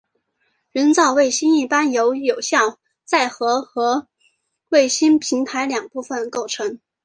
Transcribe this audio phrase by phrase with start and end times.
[0.71, 4.07] 人造卫星一般由有效载荷和
[4.69, 6.79] 卫星平台两部分构成。